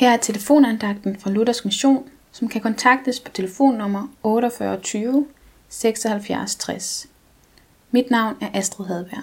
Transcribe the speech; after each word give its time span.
Her 0.00 0.10
er 0.10 0.16
telefonandagten 0.16 1.20
fra 1.20 1.30
Luthers 1.30 1.64
Mission, 1.64 2.08
som 2.32 2.48
kan 2.48 2.60
kontaktes 2.60 3.20
på 3.20 3.32
telefonnummer 3.32 4.08
48 4.22 5.26
76 5.68 6.54
60. 6.54 7.06
Mit 7.90 8.10
navn 8.10 8.36
er 8.40 8.48
Astrid 8.54 8.86
Hadberg. 8.86 9.22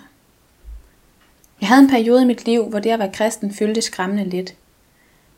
Jeg 1.61 1.69
havde 1.69 1.81
en 1.81 1.89
periode 1.89 2.21
i 2.21 2.25
mit 2.25 2.45
liv, 2.45 2.65
hvor 2.65 2.79
det 2.79 2.89
at 2.89 2.99
være 2.99 3.11
kristen 3.13 3.53
føltes 3.53 3.83
skræmmende 3.83 4.29
lidt. 4.29 4.55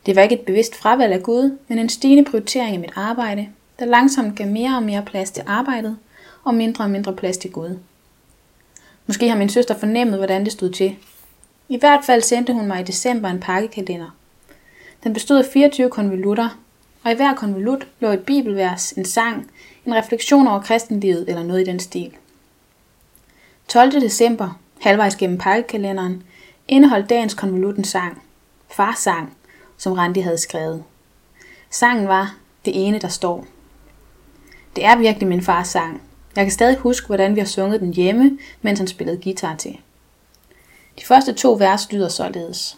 Det 0.06 0.16
var 0.16 0.22
ikke 0.22 0.36
et 0.36 0.46
bevidst 0.46 0.76
fravalg 0.76 1.14
af 1.14 1.24
Gud, 1.24 1.58
men 1.68 1.80
en 1.80 1.90
stigende 1.90 2.30
prioritering 2.32 2.74
af 2.74 2.80
mit 2.80 2.94
arbejde, 2.96 3.50
der 3.80 3.86
langsomt 3.86 4.38
gav 4.38 4.48
mere 4.48 4.76
og 4.76 4.84
mere 4.84 5.06
plads 5.06 5.32
til 5.32 5.44
arbejdet 5.48 5.98
og 6.44 6.54
mindre 6.56 6.84
og 6.84 6.90
mindre 6.90 7.16
plads 7.16 7.38
til 7.38 7.52
Gud. 7.52 7.80
Måske 9.08 9.30
har 9.30 9.38
min 9.38 9.50
søster 9.50 9.78
fornemmet, 9.78 10.18
hvordan 10.18 10.44
det 10.44 10.52
stod 10.52 10.70
til. 10.70 10.96
I 11.70 11.78
hvert 11.78 12.06
fald 12.06 12.22
sendte 12.22 12.54
hun 12.54 12.68
mig 12.68 12.82
i 12.82 12.84
december 12.84 13.30
en 13.30 13.40
pakkekalender. 13.40 14.19
Den 15.04 15.14
bestod 15.14 15.38
af 15.38 15.46
24 15.46 15.90
konvolutter, 15.90 16.60
og 17.04 17.12
i 17.12 17.16
hver 17.16 17.36
konvolut 17.36 17.88
lå 18.00 18.10
et 18.10 18.26
bibelvers, 18.26 18.92
en 18.92 19.06
sang, 19.06 19.52
en 19.86 19.96
refleksion 19.96 20.48
over 20.48 20.62
kristenlivet 20.62 21.30
eller 21.30 21.44
noget 21.44 21.62
i 21.62 21.72
den 21.72 21.80
stil. 21.80 22.12
12. 23.68 23.92
december, 23.92 24.60
halvvejs 24.82 25.16
gennem 25.16 25.38
pakkekalenderen, 25.38 26.24
indeholdt 26.68 27.10
dagens 27.10 27.34
konvolut 27.34 27.78
en 27.78 27.84
sang. 27.84 28.22
Fars 28.70 29.00
sang, 29.00 29.38
som 29.78 29.94
Randi 29.94 30.20
havde 30.20 30.38
skrevet. 30.38 30.84
Sangen 31.70 32.08
var 32.08 32.36
det 32.66 32.88
ene, 32.88 33.00
der 33.00 33.08
står. 33.08 33.46
Det 34.76 34.86
er 34.86 34.98
virkelig 34.98 35.28
min 35.28 35.42
fars 35.42 35.68
sang. 35.68 36.02
Jeg 36.36 36.46
kan 36.46 36.52
stadig 36.52 36.78
huske, 36.78 37.08
hvordan 37.08 37.36
vi 37.36 37.40
har 37.40 37.48
sunget 37.48 37.82
den 37.82 37.94
hjemme, 37.94 38.40
mens 38.62 38.80
han 38.80 38.88
spillede 38.88 39.22
guitar 39.24 39.56
til. 39.56 39.80
De 41.00 41.06
første 41.06 41.34
to 41.34 41.54
vers 41.54 41.92
lyder 41.92 42.10
således. 42.10 42.78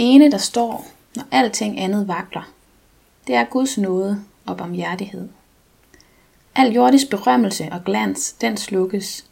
Ene, 0.00 0.30
der 0.30 0.38
står, 0.38 0.86
når 1.16 1.24
alting 1.30 1.80
andet 1.80 2.08
vakler, 2.08 2.52
det 3.26 3.34
er 3.34 3.44
Guds 3.44 3.78
nåde 3.78 4.24
og 4.46 4.56
barmhjertighed. 4.56 5.28
Al 6.54 6.72
jordisk 6.72 7.10
berømmelse 7.10 7.68
og 7.72 7.84
glans, 7.84 8.32
den 8.32 8.56
slukkes, 8.56 9.26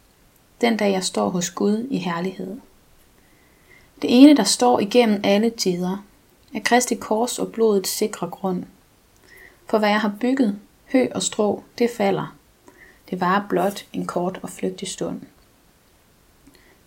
den 0.61 0.77
dag 0.77 0.91
jeg 0.91 1.03
står 1.03 1.29
hos 1.29 1.49
Gud 1.49 1.87
i 1.89 1.97
herlighed. 1.97 2.57
Det 4.01 4.21
ene, 4.21 4.37
der 4.37 4.43
står 4.43 4.79
igennem 4.79 5.21
alle 5.23 5.49
tider, 5.49 6.05
er 6.53 6.59
Kristi 6.59 6.95
kors 6.95 7.39
og 7.39 7.51
blodets 7.51 7.89
sikre 7.89 8.29
grund. 8.29 8.63
For 9.65 9.77
hvad 9.77 9.89
jeg 9.89 10.01
har 10.01 10.13
bygget, 10.19 10.59
hø 10.91 11.07
og 11.15 11.23
strå, 11.23 11.63
det 11.77 11.89
falder. 11.97 12.35
Det 13.09 13.21
var 13.21 13.45
blot 13.49 13.85
en 13.93 14.05
kort 14.05 14.39
og 14.43 14.49
flygtig 14.49 14.87
stund. 14.87 15.21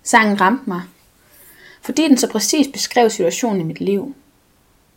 Sangen 0.03 0.41
ramte 0.41 0.71
mig, 0.71 0.83
fordi 1.83 2.03
den 2.03 2.17
så 2.17 2.29
præcis 2.29 2.69
beskrev 2.73 3.11
situationen 3.11 3.61
i 3.61 3.65
mit 3.65 3.81
liv. 3.81 4.15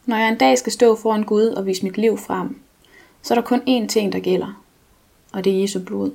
Når 0.06 0.18
jeg 0.18 0.30
en 0.30 0.38
dag 0.38 0.58
skal 0.58 0.72
stå 0.72 0.96
foran 0.96 1.24
Gud 1.24 1.46
og 1.46 1.66
vise 1.66 1.84
mit 1.84 1.98
liv 1.98 2.18
frem, 2.18 2.60
så 3.22 3.34
er 3.34 3.36
der 3.36 3.48
kun 3.48 3.62
én 3.62 3.88
ting, 3.88 4.14
der 4.14 4.20
gælder, 4.20 4.64
og 5.34 5.44
det 5.44 5.56
er 5.56 5.62
Jesu 5.62 5.80
blod. 5.80 6.12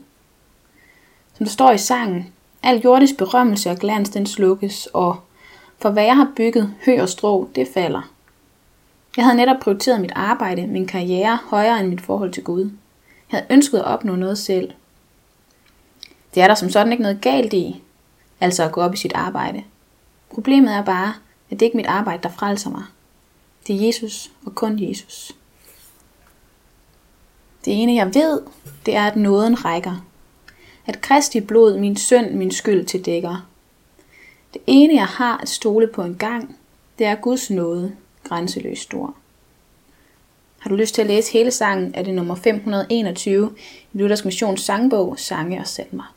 Som 1.35 1.47
der 1.47 1.51
står 1.51 1.71
i 1.71 1.79
sangen, 1.79 2.33
al 2.63 2.81
jordisk 2.81 3.17
berømmelse 3.17 3.71
og 3.71 3.77
glans 3.77 4.11
den 4.11 4.27
slukkes, 4.27 4.87
og 4.87 5.17
for 5.79 5.91
hvad 5.91 6.05
jeg 6.05 6.17
har 6.17 6.33
bygget, 6.37 6.75
hø 6.85 7.03
og 7.03 7.09
strå, 7.09 7.49
det 7.55 7.69
falder. 7.75 8.11
Jeg 9.17 9.25
havde 9.25 9.37
netop 9.37 9.57
prioriteret 9.61 10.01
mit 10.01 10.13
arbejde, 10.15 10.67
min 10.67 10.87
karriere, 10.87 11.39
højere 11.45 11.81
end 11.81 11.89
mit 11.89 12.01
forhold 12.01 12.33
til 12.33 12.45
Gud. 12.45 12.71
Jeg 13.33 13.39
havde 13.39 13.47
ønsket 13.51 13.79
at 13.79 13.85
opnå 13.85 14.17
noget 14.17 14.39
selv. 14.39 14.73
Det 16.35 16.43
er 16.43 16.49
der 16.49 16.55
som 16.55 16.71
sådan 16.71 16.93
ikke 16.93 17.03
noget 17.03 17.21
galt 17.21 17.53
i, 17.53 17.83
altså 18.41 18.65
at 18.65 18.73
gå 18.73 18.81
op 18.81 18.95
i 18.95 18.97
sit 18.97 19.13
arbejde. 19.15 19.65
Problemet 20.35 20.75
er 20.75 20.85
bare, 20.85 21.15
at 21.51 21.61
det 21.61 21.67
ikke 21.67 21.75
er 21.75 21.79
mit 21.79 21.87
arbejde, 21.87 22.23
der 22.23 22.29
frelser 22.29 22.71
mig. 22.71 22.83
Det 23.67 23.77
er 23.77 23.87
Jesus 23.87 24.31
og 24.47 24.55
kun 24.55 24.89
Jesus. 24.89 25.33
Det 27.65 27.83
ene 27.83 27.95
jeg 27.95 28.15
ved, 28.15 28.43
det 28.87 28.95
er, 28.95 29.07
at 29.07 29.17
nåden 29.17 29.65
rækker. 29.65 30.05
At 30.87 31.01
Kristi 31.01 31.41
blod 31.41 31.79
min 31.79 31.97
synd 31.97 32.35
min 32.35 32.51
skyld 32.51 32.87
til 32.87 33.05
dækker. 33.05 33.49
Det 34.55 34.63
ene 34.67 34.95
jeg 34.95 35.07
har 35.07 35.39
at 35.39 35.49
stole 35.49 35.87
på 35.87 36.03
en 36.03 36.15
gang, 36.15 36.57
det 36.99 37.07
er 37.07 37.15
Guds 37.15 37.51
nåde, 37.51 37.97
grænseløst 38.25 38.83
stor. 38.83 39.15
Har 40.59 40.71
du 40.71 40.77
lyst 40.77 40.95
til 40.95 41.03
at 41.03 41.09
læse 41.09 41.33
hele 41.33 41.51
sangen, 41.51 41.95
er 41.95 42.03
det 42.03 42.15
nummer 42.15 42.35
521 42.35 43.55
i 43.93 43.99
Luthers 43.99 44.25
Missions 44.25 44.61
sangbog, 44.61 45.19
Sange 45.19 45.61
og 45.61 45.67
Salmer. 45.67 46.15